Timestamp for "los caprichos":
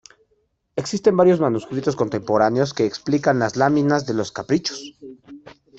4.15-4.97